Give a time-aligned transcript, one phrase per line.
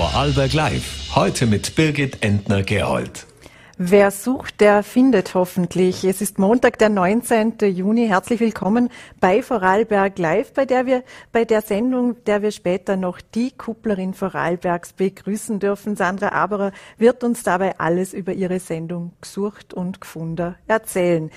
[0.00, 1.14] Vorarlberg Live.
[1.14, 3.26] Heute mit Birgit Entner-Gerold.
[3.76, 6.04] Wer sucht, der findet hoffentlich.
[6.04, 7.58] Es ist Montag, der 19.
[7.64, 8.08] Juni.
[8.08, 8.88] Herzlich willkommen
[9.20, 14.14] bei Vorarlberg Live, bei der wir, bei der Sendung, der wir später noch die Kupplerin
[14.14, 15.96] Vorarlbergs begrüßen dürfen.
[15.96, 21.30] Sandra Aberer wird uns dabei alles über ihre Sendung gesucht und gefunden erzählen.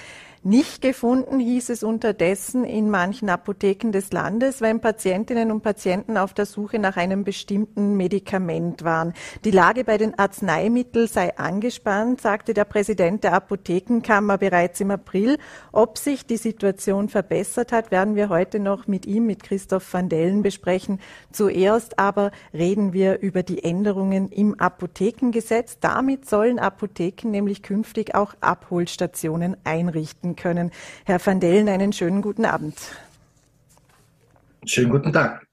[0.45, 6.33] Nicht gefunden hieß es unterdessen in manchen Apotheken des Landes, wenn Patientinnen und Patienten auf
[6.33, 9.13] der Suche nach einem bestimmten Medikament waren.
[9.45, 15.37] Die Lage bei den Arzneimitteln sei angespannt, sagte der Präsident der Apothekenkammer bereits im April.
[15.71, 20.09] Ob sich die Situation verbessert hat, werden wir heute noch mit ihm, mit Christoph van
[20.09, 20.99] Dellen besprechen.
[21.31, 25.77] Zuerst aber reden wir über die Änderungen im Apothekengesetz.
[25.79, 30.71] Damit sollen Apotheken nämlich künftig auch Abholstationen einrichten können.
[31.05, 32.77] Herr van Dellen, einen schönen guten Abend.
[34.65, 35.45] Schönen guten Tag.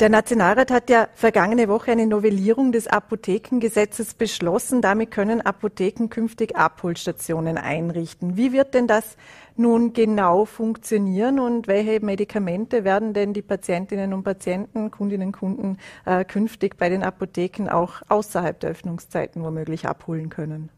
[0.00, 4.82] Der Nationalrat hat ja vergangene Woche eine Novellierung des Apothekengesetzes beschlossen.
[4.82, 8.36] Damit können Apotheken künftig Abholstationen einrichten.
[8.36, 9.16] Wie wird denn das
[9.54, 15.78] nun genau funktionieren und welche Medikamente werden denn die Patientinnen und Patienten, Kundinnen und Kunden
[16.06, 20.70] äh, künftig bei den Apotheken auch außerhalb der Öffnungszeiten womöglich abholen können?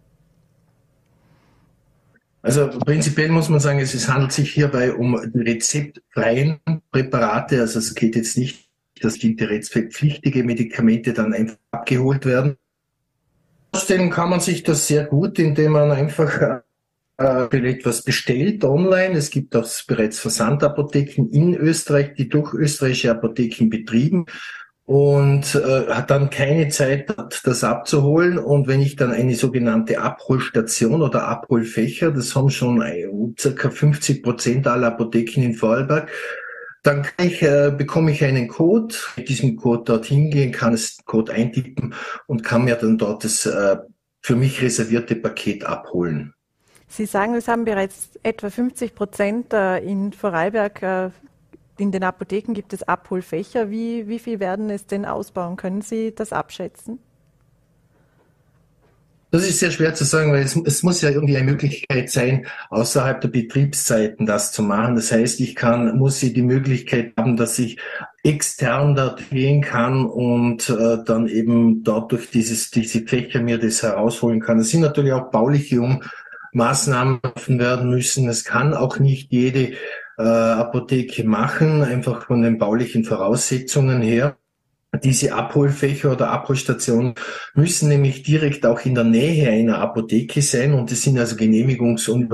[2.47, 6.61] Also prinzipiell muss man sagen, es handelt sich hierbei um rezeptfreien
[6.93, 7.61] Präparate.
[7.61, 8.69] Also es geht jetzt nicht,
[9.03, 12.57] dass die rezeptpflichtige Medikamente dann einfach abgeholt werden.
[13.75, 16.63] Vorstellen kann man sich das sehr gut, indem man einfach
[17.19, 19.19] äh, etwas bestellt online.
[19.19, 24.27] Es gibt auch bereits Versandapotheken in Österreich, die durch österreichische Apotheken betrieben
[24.87, 27.13] und äh, hat dann keine Zeit,
[27.45, 28.39] das abzuholen.
[28.39, 33.07] Und wenn ich dann eine sogenannte Abholstation oder Abholfächer, das haben schon äh,
[33.39, 36.09] circa 50 Prozent aller Apotheken in Vorarlberg,
[36.85, 41.33] dann ich, äh, bekomme ich einen Code, mit diesem Code dorthin gehen, kann es Code
[41.33, 41.95] eintippen
[42.29, 43.77] und kann mir dann dort das äh,
[44.21, 46.33] für mich reservierte Paket abholen.
[46.89, 51.11] Sie sagen, es haben bereits etwa 50 Prozent äh, in Vorarlberg äh,
[51.79, 53.71] in den Apotheken gibt es Abholfächer.
[53.71, 55.57] Wie, wie viel werden es denn ausbauen?
[55.57, 56.99] Können Sie das abschätzen?
[59.33, 62.47] Das ist sehr schwer zu sagen, weil es, es, muss ja irgendwie eine Möglichkeit sein,
[62.71, 64.95] außerhalb der Betriebszeiten das zu machen.
[64.95, 67.77] Das heißt, ich kann, muss sie die Möglichkeit haben, dass ich
[68.23, 73.83] extern dort gehen kann und äh, dann eben dort durch dieses, diese Fächer mir das
[73.83, 74.59] herausholen kann.
[74.59, 76.01] Das sind natürlich auch bauliche
[76.53, 78.29] Maßnahmen werden müssen.
[78.29, 79.73] Es kann auch nicht jede
[80.19, 84.37] äh, Apotheke machen, einfach von den baulichen Voraussetzungen her.
[85.03, 87.15] Diese Abholfächer oder Abholstationen
[87.55, 92.09] müssen nämlich direkt auch in der Nähe einer Apotheke sein und die sind also genehmigungs-
[92.09, 92.31] und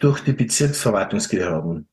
[0.00, 1.88] durch die Bezirksverwaltungsbehörden.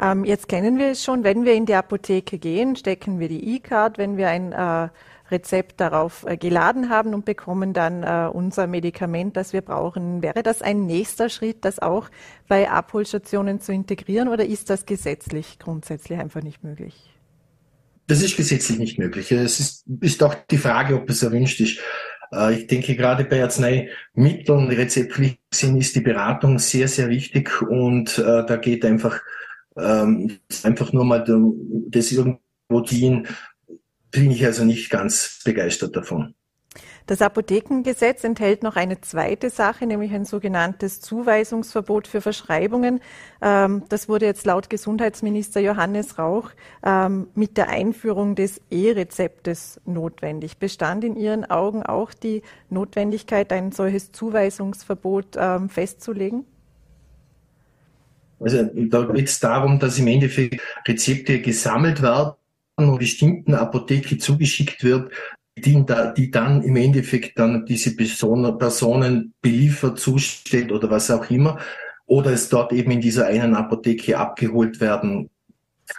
[0.00, 3.56] Ähm, jetzt kennen wir es schon, wenn wir in die Apotheke gehen, stecken wir die
[3.56, 4.88] E-Card, wenn wir ein äh,
[5.32, 10.22] Rezept darauf äh, geladen haben und bekommen dann äh, unser Medikament, das wir brauchen.
[10.22, 12.10] Wäre das ein nächster Schritt, das auch
[12.48, 17.12] bei Abholstationen zu integrieren oder ist das gesetzlich grundsätzlich einfach nicht möglich?
[18.06, 19.32] Das ist gesetzlich nicht möglich.
[19.32, 21.78] Es ist, ist auch die Frage, ob es erwünscht ist.
[22.32, 28.18] Äh, ich denke, gerade bei Arzneimitteln, rezeptpflichtig sind, ist die Beratung sehr, sehr wichtig und
[28.18, 29.20] äh, da geht einfach,
[29.76, 31.24] ähm, einfach nur mal
[31.88, 33.28] das irgendwo dienen,
[34.12, 36.34] bin ich also nicht ganz begeistert davon.
[37.06, 43.00] Das Apothekengesetz enthält noch eine zweite Sache, nämlich ein sogenanntes Zuweisungsverbot für Verschreibungen.
[43.40, 46.50] Ähm, das wurde jetzt laut Gesundheitsminister Johannes Rauch
[46.84, 50.58] ähm, mit der Einführung des E-Rezeptes notwendig.
[50.58, 56.44] Bestand in Ihren Augen auch die Notwendigkeit, ein solches Zuweisungsverbot ähm, festzulegen?
[58.38, 62.34] Also da geht es darum, dass im Endeffekt Rezepte gesammelt werden
[62.76, 65.12] einer bestimmten Apotheke zugeschickt wird,
[65.56, 65.84] die,
[66.16, 71.58] die dann im Endeffekt dann diese Person, Personen beliefert, zustellt oder was auch immer,
[72.06, 75.30] oder es dort eben in dieser einen Apotheke abgeholt werden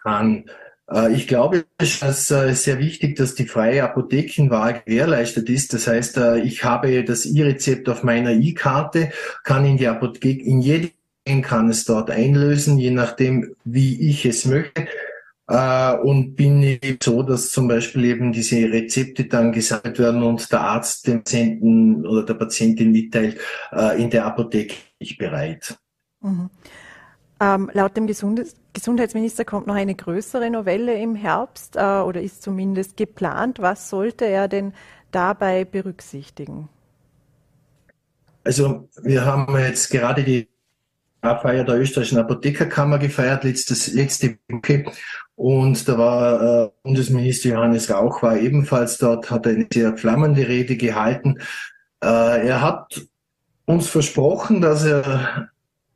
[0.03, 0.45] kann.
[0.89, 5.73] Äh, ich glaube, es ist äh, sehr wichtig, dass die freie Apothekenwahl gewährleistet ist.
[5.73, 9.11] Das heißt, äh, ich habe das E-Rezept auf meiner E-Karte,
[9.43, 10.91] kann in die Apotheke, in jede
[11.41, 14.87] kann es dort einlösen, je nachdem, wie ich es möchte
[15.47, 20.51] äh, und bin eben so, dass zum Beispiel eben diese Rezepte dann gesammelt werden und
[20.51, 23.39] der Arzt dem Patienten oder der Patientin mitteilt,
[23.71, 25.77] äh, in der Apotheke ich bereit.
[26.21, 26.49] Mhm.
[27.39, 32.41] Ähm, laut dem Gesundes Gesundheitsminister kommt noch eine größere Novelle im Herbst äh, oder ist
[32.41, 33.59] zumindest geplant.
[33.59, 34.73] Was sollte er denn
[35.11, 36.69] dabei berücksichtigen?
[38.43, 40.47] Also wir haben jetzt gerade die
[41.23, 44.85] Feier der österreichischen Apothekerkammer gefeiert, letztes, letzte Woche.
[45.35, 50.75] Und da war äh, Bundesminister Johannes Rauch war ebenfalls dort, hat eine sehr flammende Rede
[50.75, 51.39] gehalten.
[52.03, 53.07] Äh, er hat
[53.65, 55.49] uns versprochen, dass er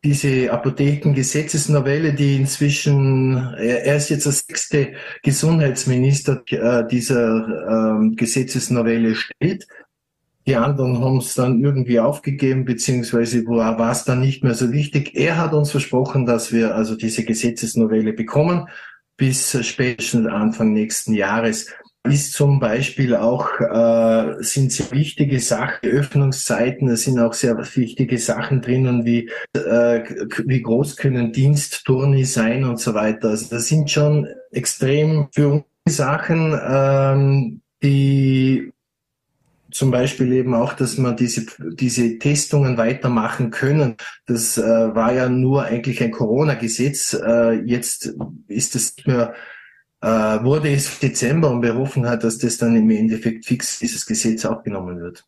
[0.04, 9.68] diese Apothekengesetzesnovelle, die inzwischen, er ist jetzt der sechste Gesundheitsminister äh, dieser äh, Gesetzesnovelle stellt.
[10.48, 15.12] Die anderen haben es dann irgendwie aufgegeben, beziehungsweise war es dann nicht mehr so wichtig.
[15.14, 18.68] Er hat uns versprochen, dass wir also diese Gesetzesnovelle bekommen
[19.18, 21.68] bis spätestens Anfang nächsten Jahres
[22.04, 28.18] ist zum Beispiel auch, äh, sind sehr wichtige Sachen, Öffnungszeiten, da sind auch sehr wichtige
[28.18, 30.04] Sachen drinnen, wie, äh,
[30.46, 33.30] wie groß können Dienstturni sein und so weiter.
[33.30, 38.72] Also das sind schon extrem für uns Sachen, ähm, die
[39.78, 43.96] zum Beispiel eben auch, dass man diese, diese Testungen weitermachen können.
[44.26, 47.14] Das äh, war ja nur eigentlich ein Corona-Gesetz.
[47.14, 48.14] Äh, jetzt
[48.48, 49.36] ist es nicht mehr
[50.02, 54.46] äh, wurde es Dezember und berufen hat, dass das dann im Endeffekt fix dieses Gesetz
[54.46, 55.26] aufgenommen wird.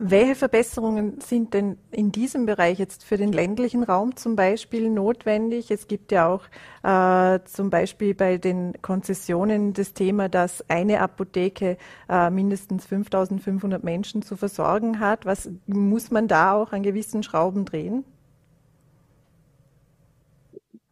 [0.00, 5.72] Welche Verbesserungen sind denn in diesem Bereich jetzt für den ländlichen Raum zum Beispiel notwendig?
[5.72, 6.44] Es gibt ja auch
[6.84, 11.78] äh, zum Beispiel bei den Konzessionen das Thema, dass eine Apotheke
[12.08, 15.26] äh, mindestens 5500 Menschen zu versorgen hat.
[15.26, 18.04] Was muss man da auch an gewissen Schrauben drehen?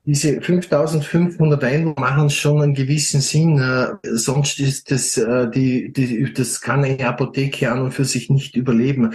[0.07, 3.59] Diese 5500 Einwohner machen schon einen gewissen Sinn.
[3.59, 8.31] Äh, sonst ist das, äh, die, die, das kann eine Apotheke an und für sich
[8.31, 9.15] nicht überleben.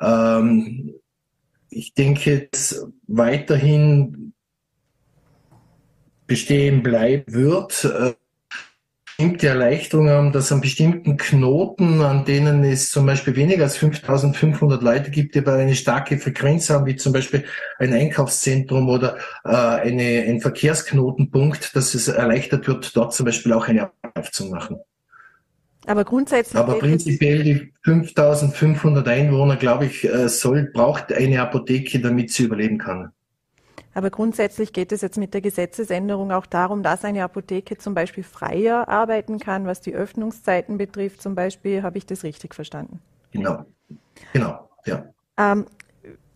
[0.00, 0.94] Ähm,
[1.70, 4.32] ich denke, dass weiterhin
[6.28, 7.84] bestehen bleiben wird.
[7.84, 8.14] Äh,
[9.18, 14.80] bestimmte Erleichterung haben, dass an bestimmten Knoten, an denen es zum Beispiel weniger als 5500
[14.80, 17.44] Leute gibt, die aber eine starke Frequenz haben, wie zum Beispiel
[17.80, 23.66] ein Einkaufszentrum oder äh, eine, ein Verkehrsknotenpunkt, dass es erleichtert wird, dort zum Beispiel auch
[23.66, 24.78] eine Abkunft zu machen.
[25.84, 26.56] Aber grundsätzlich.
[26.56, 32.78] Aber prinzipiell die 5500 Einwohner, glaube ich, äh, soll, braucht eine Apotheke, damit sie überleben
[32.78, 33.10] kann.
[33.98, 38.22] Aber grundsätzlich geht es jetzt mit der Gesetzesänderung auch darum, dass eine Apotheke zum Beispiel
[38.22, 41.20] freier arbeiten kann, was die Öffnungszeiten betrifft.
[41.20, 43.00] Zum Beispiel, habe ich das richtig verstanden?
[43.32, 43.64] Genau,
[44.32, 45.04] genau, ja.
[45.36, 45.66] Ähm,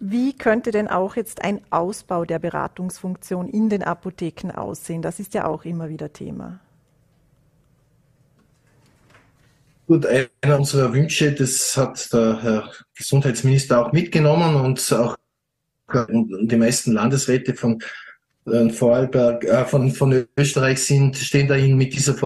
[0.01, 5.01] wie könnte denn auch jetzt ein Ausbau der Beratungsfunktion in den Apotheken aussehen?
[5.01, 6.59] Das ist ja auch immer wieder Thema.
[9.87, 15.17] Gut, einer unserer Wünsche, das hat der Herr Gesundheitsminister auch mitgenommen und auch
[15.89, 17.83] die meisten Landesräte von
[18.47, 22.17] äh, Vorarlberg, äh, von, von Österreich sind, stehen dahin mit dieser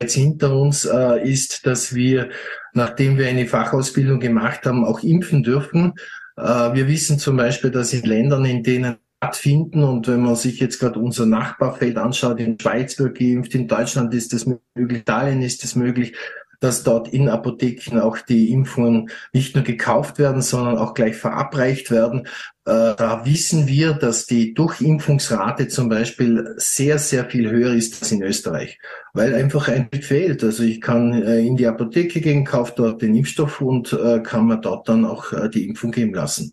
[0.00, 2.28] jetzt hinter uns, äh, ist, dass wir,
[2.74, 5.94] nachdem wir eine Fachausbildung gemacht haben, auch impfen dürfen.
[6.36, 10.60] Äh, wir wissen zum Beispiel, dass in Ländern, in denen stattfinden und wenn man sich
[10.60, 15.42] jetzt gerade unser Nachbarfeld anschaut, in Schweiz wird geimpft, in Deutschland ist das möglich, Italien
[15.42, 16.14] ist das möglich,
[16.60, 21.90] dass dort in Apotheken auch die Impfungen nicht nur gekauft werden, sondern auch gleich verabreicht
[21.90, 22.26] werden.
[22.66, 28.12] Äh, da wissen wir, dass die Durchimpfungsrate zum Beispiel sehr, sehr viel höher ist als
[28.12, 28.78] in Österreich,
[29.14, 30.44] weil einfach ein Bild fehlt.
[30.44, 34.46] Also ich kann äh, in die Apotheke gehen, kaufe dort den Impfstoff und äh, kann
[34.46, 36.52] mir dort dann auch die Impfung geben lassen.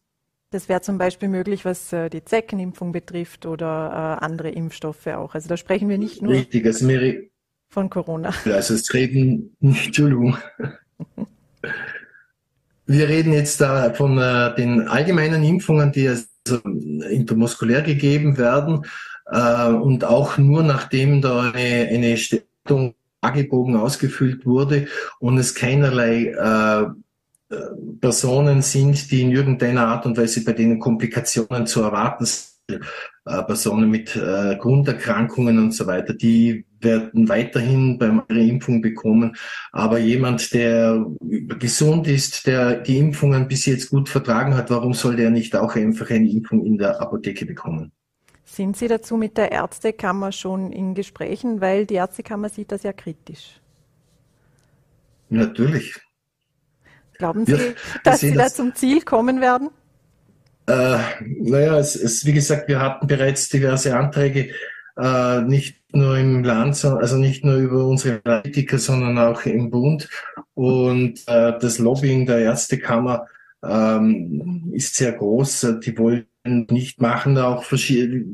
[0.49, 5.35] Das wäre zum Beispiel möglich, was die Zeckenimpfung betrifft oder andere Impfstoffe auch.
[5.35, 6.31] Also da sprechen wir nicht nur.
[6.31, 7.27] Richtig, also wir,
[7.69, 8.33] von Corona.
[8.45, 10.37] Also es reden, Entschuldigung.
[12.85, 16.25] Wir reden jetzt da von äh, den allgemeinen Impfungen, die also
[17.09, 18.85] intermuskulär gegeben werden
[19.25, 24.87] äh, und auch nur nachdem da eine, eine Stellung Fragebogen ausgefüllt wurde
[25.19, 27.57] und es keinerlei äh, äh,
[27.99, 32.57] Personen sind, die in irgendeiner Art und Weise bei denen Komplikationen zu erwarten sind
[33.27, 39.35] äh, Personen mit äh, Grunderkrankungen und so weiter, die werden weiterhin beim Impfung bekommen.
[39.71, 41.05] Aber jemand, der
[41.59, 45.75] gesund ist, der die Impfungen bis jetzt gut vertragen hat, warum soll der nicht auch
[45.75, 47.91] einfach eine Impfung in der Apotheke bekommen?
[48.45, 51.61] Sind Sie dazu mit der Ärztekammer schon in Gesprächen?
[51.61, 53.59] Weil die Ärztekammer sieht das ja kritisch.
[55.29, 55.99] Natürlich.
[57.17, 59.69] Glauben Sie, ja, dass Sie da zum Ziel kommen werden?
[60.67, 64.49] Äh, naja, es, es, wie gesagt, wir hatten bereits diverse Anträge,
[64.97, 70.09] äh, nicht nur im Land, also nicht nur über unsere Politiker, sondern auch im Bund.
[70.53, 73.27] Und äh, das Lobbying der Ärztekammer
[73.63, 75.75] ähm, ist sehr groß.
[75.85, 76.25] Die wollen
[76.69, 78.25] nicht machen, auch verschiedene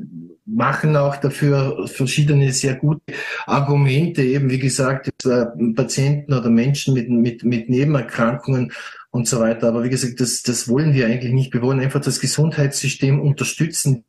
[0.46, 3.14] machen auch dafür verschiedene sehr gute
[3.46, 8.72] Argumente, eben wie gesagt, äh, Patienten oder Menschen mit, mit, mit Nebenerkrankungen
[9.14, 9.68] und so weiter.
[9.68, 11.54] Aber wie gesagt, das, das wollen wir eigentlich nicht.
[11.54, 14.06] Wir wollen einfach das Gesundheitssystem unterstützen.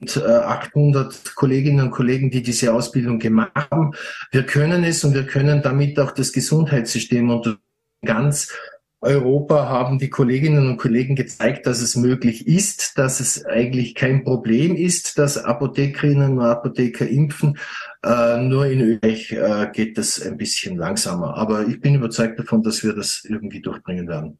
[0.00, 3.92] Und, äh, 800 Kolleginnen und Kollegen, die diese Ausbildung gemacht haben.
[4.30, 7.70] Wir können es und wir können damit auch das Gesundheitssystem unterstützen
[8.04, 8.52] ganz
[9.02, 14.24] Europa haben die Kolleginnen und Kollegen gezeigt, dass es möglich ist, dass es eigentlich kein
[14.24, 17.58] Problem ist, dass Apothekerinnen und Apotheker impfen.
[18.04, 21.34] Äh, nur in Österreich äh, geht das ein bisschen langsamer.
[21.36, 24.38] Aber ich bin überzeugt davon, dass wir das irgendwie durchbringen werden.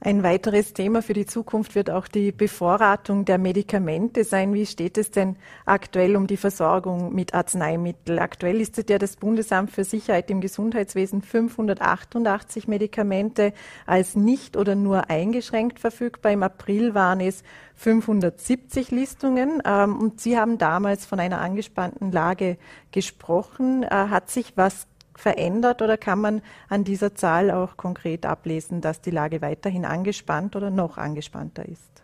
[0.00, 4.54] Ein weiteres Thema für die Zukunft wird auch die Bevorratung der Medikamente sein.
[4.54, 5.34] Wie steht es denn
[5.66, 8.20] aktuell um die Versorgung mit Arzneimitteln?
[8.20, 13.52] Aktuell ist es ja das Bundesamt für Sicherheit im Gesundheitswesen 588 Medikamente
[13.86, 16.30] als nicht oder nur eingeschränkt verfügbar.
[16.30, 17.42] Im April waren es
[17.74, 19.60] 570 Listungen.
[19.64, 22.56] Ähm, und Sie haben damals von einer angespannten Lage
[22.92, 23.82] gesprochen.
[23.82, 24.86] Äh, hat sich was
[25.18, 30.54] verändert oder kann man an dieser Zahl auch konkret ablesen, dass die Lage weiterhin angespannt
[30.56, 32.02] oder noch angespannter ist?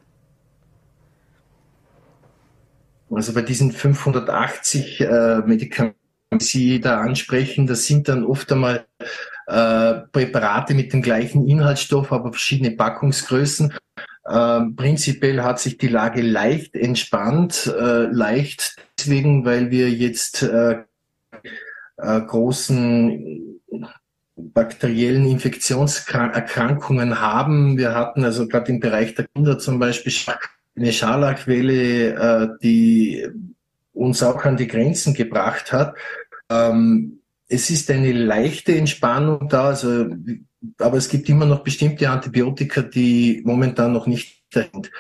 [3.11, 5.97] Also bei diesen 580 äh, Medikamenten,
[6.33, 8.87] die Sie da ansprechen, das sind dann oft einmal
[9.47, 13.73] äh, Präparate mit dem gleichen Inhaltsstoff, aber verschiedene Packungsgrößen.
[14.25, 20.83] Äh, prinzipiell hat sich die Lage leicht entspannt, äh, leicht deswegen, weil wir jetzt äh,
[21.97, 23.61] äh, großen
[24.37, 27.79] bakteriellen Infektionserkrankungen haben.
[27.79, 30.13] Wir hatten also gerade im Bereich der Kinder zum Beispiel
[30.77, 33.29] eine Scharlachwelle, äh, die
[33.93, 35.95] uns auch an die Grenzen gebracht hat.
[36.51, 40.07] Ähm, es ist eine leichte Entspannung da, also,
[40.79, 44.91] aber es gibt immer noch bestimmte Antibiotika, die momentan noch nicht sind.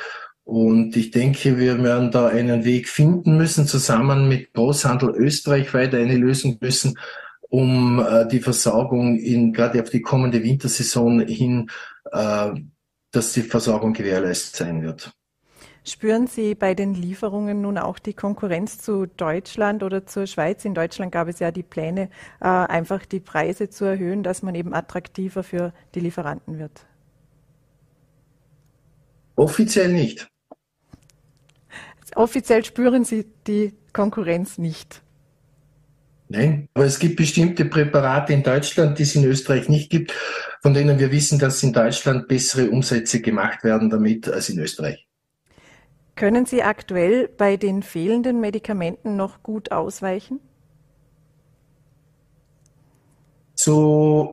[0.44, 5.96] Und ich denke, wir werden da einen Weg finden müssen, zusammen mit Großhandel Österreich weiter
[5.96, 6.98] eine Lösung müssen,
[7.48, 11.70] um äh, die Versorgung in, gerade auf die kommende Wintersaison hin,
[12.12, 12.50] äh,
[13.10, 15.12] dass die Versorgung gewährleistet sein wird.
[15.86, 20.64] Spüren Sie bei den Lieferungen nun auch die Konkurrenz zu Deutschland oder zur Schweiz?
[20.64, 22.08] In Deutschland gab es ja die Pläne,
[22.40, 26.86] äh, einfach die Preise zu erhöhen, dass man eben attraktiver für die Lieferanten wird.
[29.36, 30.26] Offiziell nicht.
[32.14, 35.02] Offiziell spüren Sie die Konkurrenz nicht.
[36.28, 40.12] Nein, aber es gibt bestimmte Präparate in Deutschland, die es in Österreich nicht gibt,
[40.62, 45.06] von denen wir wissen, dass in Deutschland bessere Umsätze gemacht werden damit als in Österreich.
[46.16, 50.40] Können Sie aktuell bei den fehlenden Medikamenten noch gut ausweichen?
[53.54, 54.32] Zu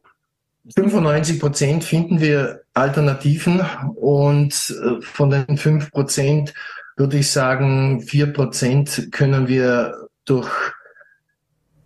[0.75, 3.61] 95 Prozent finden wir Alternativen
[3.95, 6.53] und äh, von den 5 Prozent
[6.97, 10.49] würde ich sagen, vier Prozent können wir durch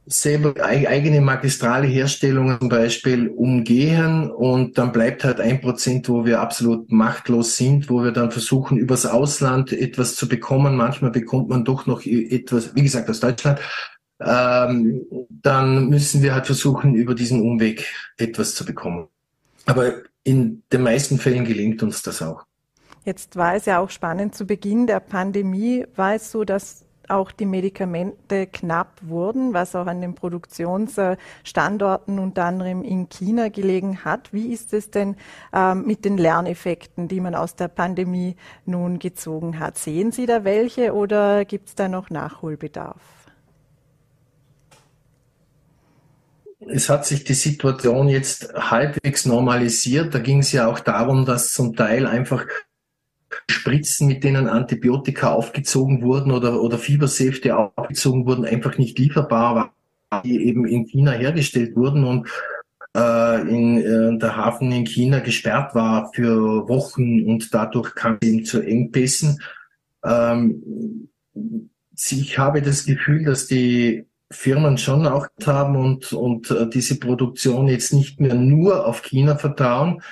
[0.08, 6.42] selber eigene magistrale Herstellungen zum Beispiel umgehen und dann bleibt halt ein Prozent, wo wir
[6.42, 10.76] absolut machtlos sind, wo wir dann versuchen, übers Ausland etwas zu bekommen.
[10.76, 13.60] Manchmal bekommt man doch noch etwas, wie gesagt, aus Deutschland.
[14.20, 19.08] Ähm, dann müssen wir halt versuchen, über diesen Umweg etwas zu bekommen.
[19.66, 22.46] Aber in den meisten Fällen gelingt uns das auch.
[23.06, 27.32] Jetzt war es ja auch spannend, zu Beginn der Pandemie war es so, dass auch
[27.32, 34.34] die Medikamente knapp wurden, was auch an den Produktionsstandorten unter anderem in China gelegen hat.
[34.34, 35.18] Wie ist es denn
[35.54, 38.36] ähm, mit den Lerneffekten, die man aus der Pandemie
[38.66, 39.78] nun gezogen hat?
[39.78, 43.16] Sehen Sie da welche oder gibt es da noch Nachholbedarf?
[46.68, 50.16] es hat sich die Situation jetzt halbwegs normalisiert.
[50.16, 52.46] Da ging es ja auch darum, dass zum Teil einfach
[53.66, 59.72] Spritzen, mit denen Antibiotika aufgezogen wurden oder, oder Fiebersäfte aufgezogen wurden, einfach nicht lieferbar
[60.12, 62.30] waren, die eben in China hergestellt wurden und
[62.96, 68.28] äh, in äh, der Hafen in China gesperrt war für Wochen und dadurch kam es
[68.28, 69.42] eben zu Engpässen.
[70.04, 71.10] Ähm,
[71.96, 77.68] ich habe das Gefühl, dass die Firmen schon auch haben und, und äh, diese Produktion
[77.68, 80.04] jetzt nicht mehr nur auf China vertrauen,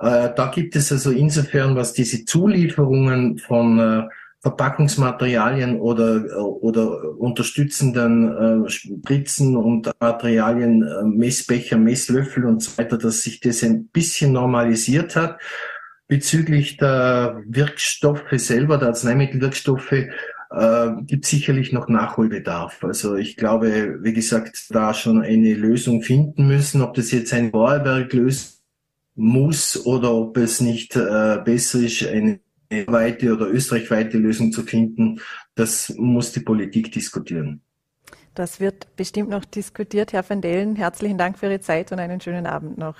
[0.00, 4.08] äh, da gibt es also insofern, was diese Zulieferungen von äh,
[4.40, 12.98] Verpackungsmaterialien oder, äh, oder unterstützenden äh, Spritzen und Materialien, äh, Messbecher, Messlöffel und so weiter,
[12.98, 15.40] dass sich das ein bisschen normalisiert hat.
[16.06, 22.82] Bezüglich der Wirkstoffe selber, der Arzneimittelwirkstoffe, äh, gibt sicherlich noch Nachholbedarf.
[22.84, 26.80] Also ich glaube, wie gesagt, da schon eine Lösung finden müssen.
[26.80, 28.57] Ob das jetzt ein Vorarlberg-Lösung
[29.18, 32.40] muss oder ob es nicht äh, besser ist, eine
[32.86, 35.20] weite oder österreichweite Lösung zu finden,
[35.54, 37.62] das muss die Politik diskutieren.
[38.34, 40.12] Das wird bestimmt noch diskutiert.
[40.12, 42.94] Herr van Dellen, herzlichen Dank für Ihre Zeit und einen schönen Abend noch.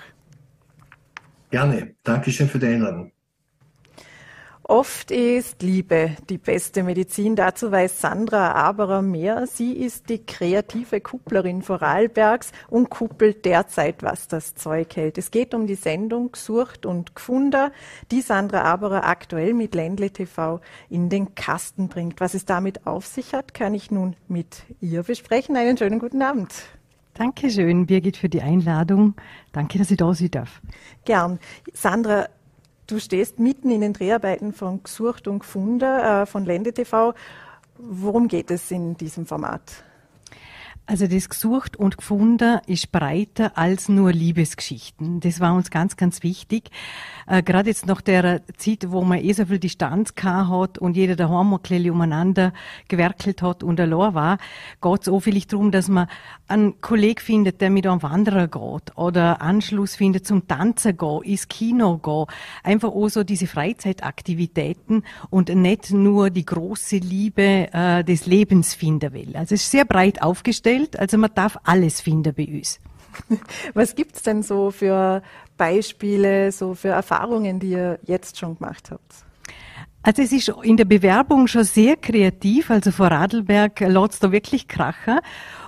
[1.49, 1.95] Gerne.
[2.03, 3.11] Dankeschön für die Einladung.
[4.69, 7.35] Oft ist Liebe die beste Medizin.
[7.35, 9.47] Dazu weiß Sandra Aberer mehr.
[9.47, 15.17] Sie ist die kreative Kupplerin Vorarlbergs und kuppelt derzeit, was das Zeug hält.
[15.17, 17.71] Es geht um die Sendung Gesucht und Gfunder,
[18.11, 22.21] die Sandra Aberer aktuell mit Ländle TV in den Kasten bringt.
[22.21, 25.57] Was es damit auf sich hat, kann ich nun mit ihr besprechen.
[25.57, 26.53] Einen schönen guten Abend.
[27.15, 29.15] Dankeschön, Birgit, für die Einladung.
[29.51, 30.61] Danke, dass ich da sein darf.
[31.03, 31.39] Gern.
[31.73, 32.29] Sandra,
[32.89, 37.13] Du stehst mitten in den Dreharbeiten von Gesucht und Gefunden äh, von Lende TV.
[37.77, 39.83] Worum geht es in diesem Format?
[40.87, 45.19] Also das gesucht und gefunden ist breiter als nur Liebesgeschichten.
[45.19, 46.71] Das war uns ganz, ganz wichtig.
[47.29, 50.97] Äh, Gerade jetzt nach der Zeit, wo man eh so viel Distanz gehabt hat und
[50.97, 52.53] jeder daheim ein bisschen umeinander
[52.87, 54.37] gewerkelt hat und allein war,
[54.81, 56.07] geht es auch vielleicht darum, dass man
[56.47, 61.47] einen Kollegen findet, der mit einem Wanderer geht oder Anschluss findet zum Tanzen gehen, ins
[61.47, 62.25] Kino gehen.
[62.63, 69.13] Einfach auch so diese Freizeitaktivitäten und nicht nur die große Liebe äh, des Lebens finden
[69.13, 69.35] will.
[69.35, 70.97] Also es ist sehr breit aufgestellt.
[70.97, 72.79] Also man darf alles finden bei uns.
[73.73, 75.21] Was gibt es denn so für
[75.57, 79.25] Beispiele, so für Erfahrungen, die ihr jetzt schon gemacht habt?
[80.01, 82.71] Also es ist in der Bewerbung schon sehr kreativ.
[82.71, 85.19] Also vor Radlberg lässt da wirklich Kracher.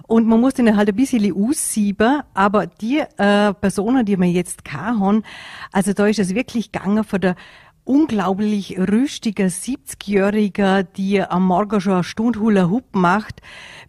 [0.07, 2.21] Und man muss den halt ein bisschen aussieben.
[2.33, 5.23] Aber die äh, Personen, die wir jetzt haben,
[5.71, 7.35] also da ist es wirklich gegangen von der
[7.91, 13.41] unglaublich rüstiger 70-Jähriger, die am Morgen schon eine Stunde Hula Hoop macht,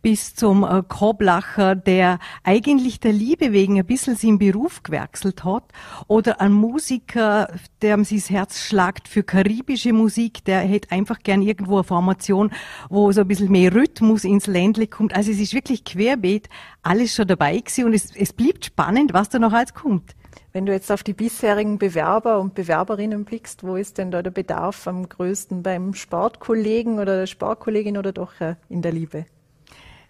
[0.03, 5.67] bis zum äh, Koblacher, der eigentlich der Liebe wegen ein bisschen seinen Beruf gewechselt hat,
[6.09, 7.47] oder ein Musiker,
[7.81, 12.51] der ihm sein Herz schlagt für karibische Musik, der hätte einfach gern irgendwo eine Formation,
[12.89, 15.15] wo so ein bisschen mehr Rhythmus ins Ländle kommt.
[15.15, 16.49] Also es ist wirklich querbeet
[16.83, 20.17] alles schon dabei gewesen und es, es blieb spannend, was da noch alles kommt.
[20.53, 24.31] Wenn du jetzt auf die bisherigen Bewerber und Bewerberinnen blickst, wo ist denn da der
[24.31, 29.25] Bedarf am größten beim Sportkollegen oder der Sportkollegin oder doch äh, in der Liebe?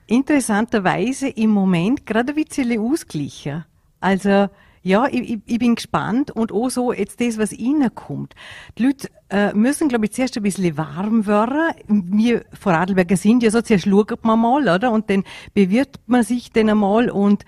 [0.09, 3.65] Interessanterweise im Moment gerade ein bisschen ausgleichen.
[4.01, 4.49] Also
[4.83, 7.55] ja, ich, ich, bin gespannt und auch so jetzt das, was
[7.95, 8.35] kommt.
[8.79, 11.73] Die Leute äh, müssen, glaube ich, zuerst ein bisschen warm werden.
[11.87, 14.91] Wir Vorarlberger sind ja so, zuerst schaut man mal, oder?
[14.91, 15.23] Und dann
[15.55, 17.45] bewirbt man sich dann einmal und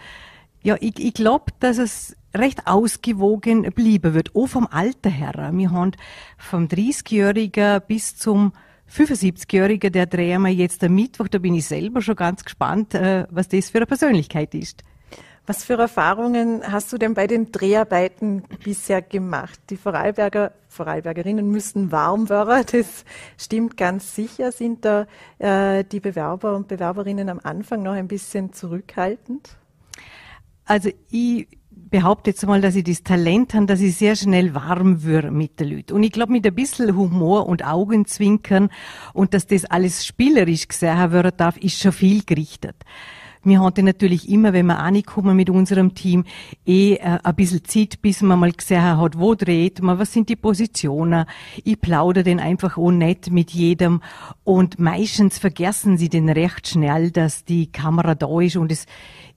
[0.62, 5.51] ja, ich, ich glaube, dass es recht ausgewogen bleiben wird, auch vom Alter her.
[5.53, 5.92] Wir haben
[6.37, 8.53] vom 30-Jährigen bis zum
[8.90, 13.27] 75-Jährigen, der drehen wir jetzt am Mittwoch, da bin ich selber schon ganz gespannt, äh,
[13.31, 14.83] was das für eine Persönlichkeit ist.
[15.47, 19.61] Was für Erfahrungen hast du denn bei den Dreharbeiten bisher gemacht?
[19.68, 23.05] Die Vorarlberger, Vorarlbergerinnen müssen warm werden, das
[23.37, 24.53] stimmt ganz sicher.
[24.53, 25.07] Sind da
[25.38, 29.57] äh, die Bewerber und Bewerberinnen am Anfang noch ein bisschen zurückhaltend?
[30.64, 31.47] Also ich
[31.91, 35.61] behaupte jetzt mal, dass ich das Talent habe, dass ich sehr schnell warm würde mit
[35.61, 35.93] den Leuten.
[35.93, 38.71] Und ich glaube, mit ein bisschen Humor und Augenzwinkern
[39.13, 42.77] und dass das alles spielerisch gesehen werden darf, ist schon viel gerichtet.
[43.47, 46.25] Wir hatten natürlich immer, wenn wir ankommen mit unserem Team,
[46.65, 50.31] eh äh, ein bisschen Zeit, bis man mal gesehen hat, wo dreht man, was sind
[50.31, 51.27] die Positionen.
[51.63, 54.01] Ich plaudere den einfach auch nett mit jedem
[54.45, 58.87] und meistens vergessen sie den recht schnell, dass die Kamera da ist und es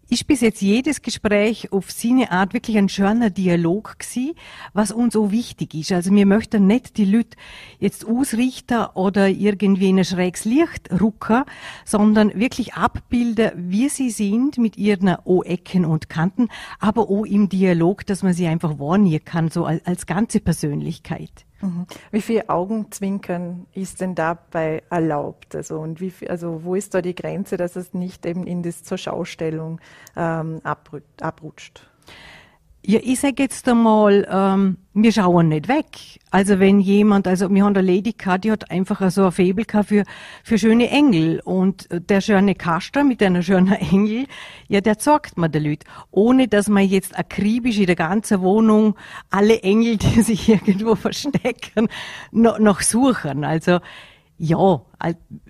[0.10, 4.34] ist bis jetzt jedes Gespräch auf seine Art wirklich ein schöner Dialog gewesen,
[4.74, 5.92] was uns so wichtig ist.
[5.92, 7.38] Also wir möchten nicht die Leute
[7.80, 11.44] jetzt ausrichten oder irgendwie in ein schräges Licht rucken,
[11.86, 18.06] sondern wirklich abbilden, wie sie sind mit ihren O-Ecken und Kanten, aber auch im Dialog,
[18.06, 21.47] dass man sie einfach wahrnehmen kann, so als ganze Persönlichkeit.
[21.62, 21.88] Mhm.
[22.12, 25.56] Wie viel Augenzwinkern ist denn dabei erlaubt?
[25.56, 28.64] Also, und wie viel, also wo ist da die Grenze, dass es nicht eben in
[28.64, 29.80] das zur Schaustellung
[30.16, 31.90] ähm, abrutscht?
[32.90, 36.22] Ja, ich sage jetzt einmal, ähm, wir schauen nicht weg.
[36.32, 39.66] Also wenn jemand, also wir haben eine Lady gehabt, die hat einfach so ein Faible
[39.84, 40.06] für,
[40.42, 41.42] für schöne Engel.
[41.42, 44.26] Und der schöne Kaster mit einer schönen Engel,
[44.70, 45.84] ja, der zeigt man den Leuten.
[46.12, 48.96] Ohne, dass man jetzt akribisch in der ganzen Wohnung
[49.30, 51.90] alle Engel, die sich irgendwo verstecken,
[52.32, 53.44] noch, noch suchen.
[53.44, 53.80] Also,
[54.38, 54.82] ja,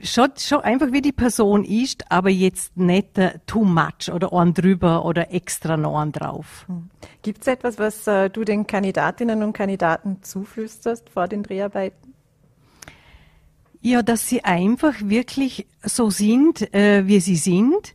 [0.02, 4.54] schon, schon einfach wie die Person ist, aber jetzt nicht uh, too much oder einen
[4.54, 6.66] drüber oder extra noch einen drauf.
[6.68, 6.90] Hm.
[7.22, 12.14] Gibt es etwas, was uh, du den Kandidatinnen und Kandidaten zuflüsterst vor den Dreharbeiten?
[13.82, 17.94] Ja, dass sie einfach wirklich so sind, äh, wie sie sind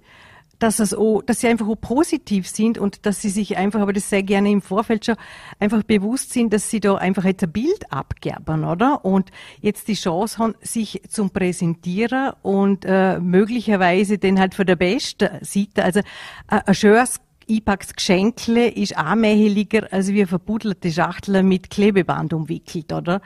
[0.63, 3.93] dass es auch, dass sie einfach auch positiv sind und dass sie sich einfach, aber
[3.93, 5.17] das sehr gerne im Vorfeld schon
[5.59, 9.05] einfach bewusst sind, dass sie da einfach jetzt ein Bild abgeben, oder?
[9.05, 14.77] Und jetzt die Chance haben, sich zum Präsentieren und äh, möglicherweise den halt von der
[14.77, 17.21] besten Seite, also äh, ein schönes
[17.51, 23.21] einpacktes Geschenkle ist anmäheliger als wie verbuddelte Schachtel mit Klebeband umwickelt, oder?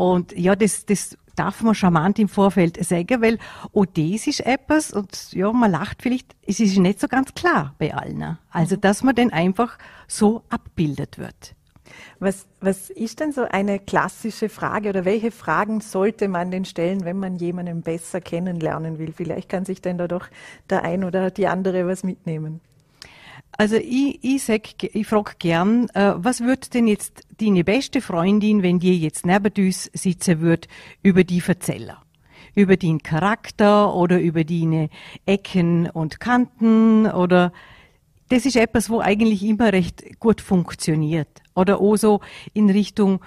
[0.00, 3.38] Und ja, das, das darf man charmant im Vorfeld sagen, weil
[3.74, 7.74] auch das ist etwas, und ja, man lacht vielleicht, es ist nicht so ganz klar
[7.78, 8.38] bei allen.
[8.48, 8.80] Also, mhm.
[8.80, 9.76] dass man dann einfach
[10.08, 11.54] so abbildet wird.
[12.18, 17.04] Was, was ist denn so eine klassische Frage oder welche Fragen sollte man denn stellen,
[17.04, 19.12] wenn man jemanden besser kennenlernen will?
[19.12, 20.28] Vielleicht kann sich denn da doch
[20.70, 22.62] der ein oder die andere was mitnehmen.
[23.60, 28.62] Also ich, ich sag, ich frage gern, äh, was wird denn jetzt deine beste Freundin,
[28.62, 30.66] wenn die jetzt neben uns sitzen wird,
[31.02, 31.96] über die erzählen?
[32.54, 34.88] Über den Charakter oder über deine
[35.26, 37.52] Ecken und Kanten oder
[38.30, 41.28] das ist etwas, wo eigentlich immer recht gut funktioniert.
[41.54, 42.20] Oder auch so
[42.54, 43.20] in Richtung,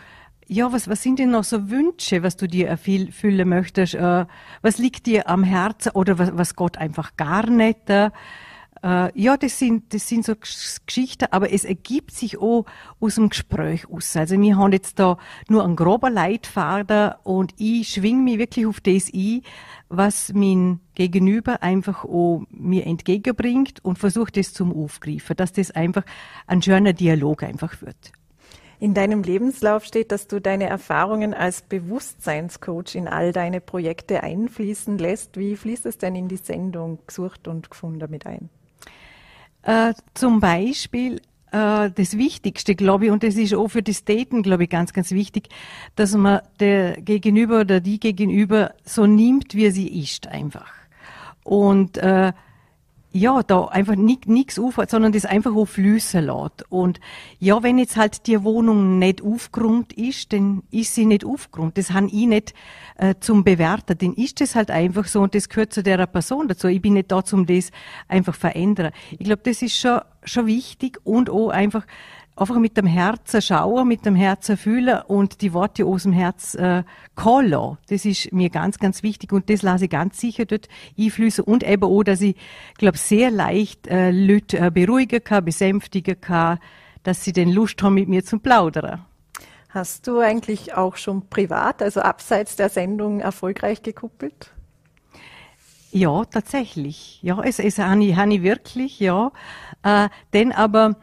[0.47, 3.93] ja, was, was sind denn noch so Wünsche, was du dir erfüllen möchtest?
[3.93, 4.25] Äh,
[4.63, 7.87] was liegt dir am Herzen oder was, was Gott einfach gar nicht?
[7.87, 8.09] Äh,
[8.83, 12.65] äh, ja, das sind, das sind so Geschichten, aber es ergibt sich auch
[12.99, 14.15] aus dem Gespräch aus.
[14.17, 15.17] Also wir haben jetzt da
[15.47, 19.41] nur einen groben Leitfaden und ich schwing mich wirklich auf das ein,
[19.87, 26.03] was mein Gegenüber einfach auch mir entgegenbringt und versucht das zum Aufgreifen, dass das einfach
[26.45, 28.11] ein schöner Dialog einfach wird.
[28.79, 34.97] In deinem Lebenslauf steht, dass du deine Erfahrungen als Bewusstseinscoach in all deine Projekte einfließen
[34.97, 35.37] lässt.
[35.37, 38.49] Wie fließt es denn in die Sendung Gesucht und Gefunden mit ein?
[39.63, 41.21] Äh, zum Beispiel
[41.51, 44.91] äh, das Wichtigste, glaube ich, und das ist auch für das Daten, glaube ich, ganz,
[44.91, 45.49] ganz wichtig,
[45.95, 50.71] dass man der Gegenüber oder die Gegenüber so nimmt, wie sie ist, einfach.
[51.43, 52.33] Und äh,
[53.13, 56.65] ja, da einfach nichts aufhört, sondern das einfach auf fließen lässt.
[56.69, 56.99] Und
[57.39, 61.77] ja, wenn jetzt halt die Wohnung nicht aufgeräumt ist, dann ist sie nicht aufgeräumt.
[61.77, 62.55] Das habe ich nicht
[62.97, 63.97] äh, zum Bewerten.
[63.97, 66.67] Dann ist das halt einfach so und das gehört zu der Person dazu.
[66.67, 67.69] Ich bin nicht da, um das
[68.07, 68.91] einfach verändern.
[69.11, 71.85] Ich glaube, das ist schon, schon wichtig und auch einfach
[72.35, 76.55] einfach mit dem Herzen schauen, mit dem Herzen fühlen und die Worte aus dem Herz
[76.55, 76.83] äh,
[77.15, 77.77] callen.
[77.89, 80.67] Das ist mir ganz, ganz wichtig und das lasse ich ganz sicher dort
[80.97, 82.35] einflüssen und eben auch, dass ich,
[82.77, 86.59] glaube sehr leicht äh, Leute äh, beruhigen kann, besänftigen kann,
[87.03, 89.05] dass sie den Lust haben, mit mir zu plaudern.
[89.69, 94.51] Hast du eigentlich auch schon privat, also abseits der Sendung, erfolgreich gekuppelt?
[95.91, 97.19] Ja, tatsächlich.
[97.21, 99.31] Ja, es, es habe ich, habe ich wirklich, ja.
[99.83, 100.95] Äh, denn aber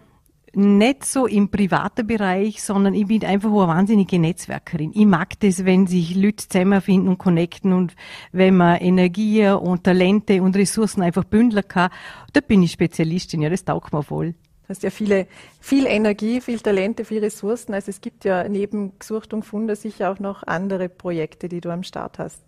[0.54, 4.92] nicht so im privaten Bereich, sondern ich bin einfach eine wahnsinnige Netzwerkerin.
[4.94, 7.94] Ich mag das, wenn sich Leute zusammenfinden und connecten und
[8.32, 11.90] wenn man Energie und Talente und Ressourcen einfach bündeln kann.
[12.32, 14.32] Da bin ich Spezialistin, ja, das taugt mir voll.
[14.32, 15.26] Du hast ja viele,
[15.60, 17.74] viel Energie, viel Talente, viel Ressourcen.
[17.74, 21.70] Also es gibt ja neben Gesucht und Funde sicher auch noch andere Projekte, die du
[21.70, 22.42] am Start hast.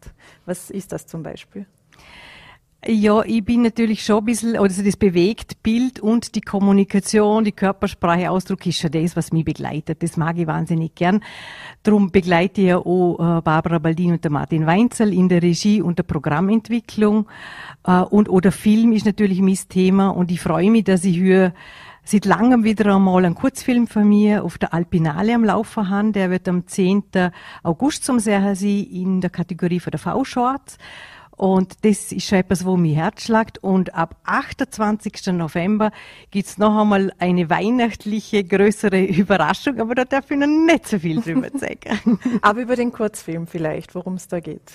[0.47, 1.67] Was ist das zum Beispiel?
[2.85, 7.53] Ja, ich bin natürlich schon ein bisschen, also das bewegt Bild und die Kommunikation, die
[7.53, 10.03] Körpersprache, Ausdruck ist schon das, was mich begleitet.
[10.03, 11.23] Das mag ich wahnsinnig gern.
[11.85, 15.81] Darum begleite ich ja auch äh, Barbara Baldin und der Martin Weinzel in der Regie
[15.81, 17.29] und der Programmentwicklung.
[17.87, 21.55] Äh, und oder Film ist natürlich mein Thema und ich freue mich, dass ich hier
[22.03, 26.11] seit langem wieder einmal einen Kurzfilm von mir auf der Alpinale am Laufen habe.
[26.11, 27.05] Der wird am 10.
[27.63, 30.79] August zum Sehen sein in der Kategorie von der V-Shorts.
[31.37, 33.59] Und das ist schon etwas, wo mir Herz schlagt.
[33.59, 35.29] Und ab 28.
[35.33, 35.91] November
[36.31, 41.21] gibt's noch einmal eine weihnachtliche, größere Überraschung, aber da darf ich noch nicht so viel
[41.21, 42.19] drüber sagen.
[42.43, 44.73] aber über den Kurzfilm vielleicht, worum es da geht.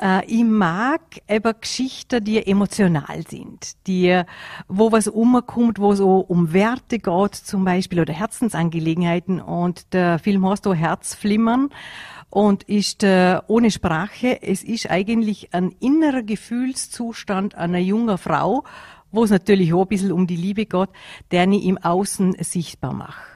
[0.00, 4.22] Äh, ich mag eben Geschichten, die emotional sind, die,
[4.68, 10.48] wo was umkommt, wo es um Werte geht zum Beispiel oder Herzensangelegenheiten und der Film
[10.48, 11.70] heißt auch Herzflimmern
[12.30, 14.42] und ist äh, ohne Sprache.
[14.42, 18.64] Es ist eigentlich ein innerer Gefühlszustand einer jungen Frau,
[19.10, 20.88] wo es natürlich auch ein bisschen um die Liebe geht,
[21.30, 23.31] der nie im Außen sichtbar macht.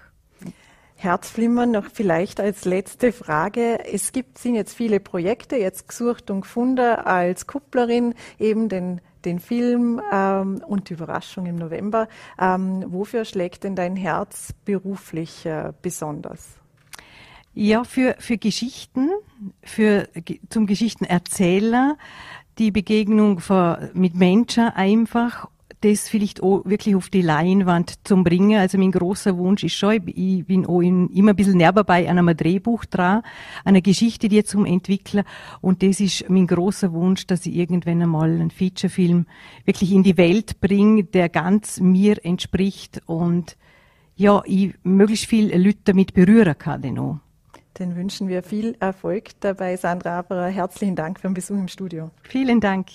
[1.07, 3.79] Herzflimmern noch vielleicht als letzte Frage.
[3.85, 9.39] Es gibt, sind jetzt viele Projekte, jetzt gesucht und gefunden als Kupplerin, eben den, den
[9.39, 12.09] Film ähm, und die Überraschung im November.
[12.41, 16.57] Ähm, wofür schlägt denn dein Herz beruflich äh, besonders?
[17.55, 19.11] Ja, für, für Geschichten,
[19.63, 20.09] für,
[20.51, 21.97] zum Geschichtenerzähler,
[22.59, 25.49] die Begegnung von, mit Menschen einfach,
[25.87, 28.59] das vielleicht auch wirklich auf die Leinwand zum bringen.
[28.59, 32.09] Also mein großer Wunsch ist schon, ich bin auch in, immer ein bisschen näher bei
[32.09, 33.23] einem Drehbuch dran,
[33.65, 35.25] einer Geschichte, die zum entwickeln.
[35.61, 39.27] Und das ist mein großer Wunsch, dass ich irgendwann einmal einen Featurefilm
[39.65, 43.57] wirklich in die Welt bringe, der ganz mir entspricht und
[44.17, 46.81] ja, ich möglichst viele Leute damit berühren kann.
[46.81, 47.19] Dann auch.
[47.75, 50.47] Dann wünschen wir viel Erfolg dabei, Sandra Aberer.
[50.47, 52.11] Herzlichen Dank für den Besuch im Studio.
[52.23, 52.87] Vielen Dank.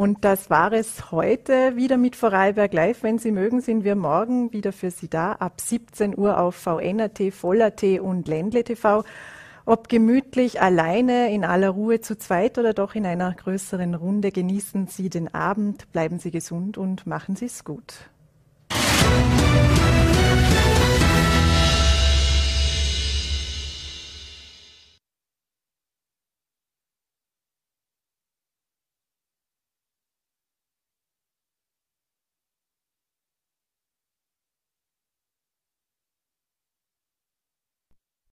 [0.00, 3.02] Und das war es heute wieder mit Vorarlberg Live.
[3.02, 7.20] Wenn Sie mögen, sind wir morgen wieder für Sie da ab 17 Uhr auf VNAT,
[7.30, 9.04] Voller.t und Ländle TV.
[9.66, 14.86] Ob gemütlich alleine, in aller Ruhe zu zweit oder doch in einer größeren Runde, genießen
[14.86, 18.08] Sie den Abend, bleiben Sie gesund und machen Sie es gut.